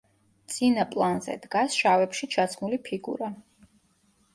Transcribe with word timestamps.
წინა 0.53 0.85
პლანზე 0.95 1.37
დგას 1.45 1.77
შავებში 1.83 2.33
ჩაცმული 2.39 2.85
ფიგურა. 2.91 3.35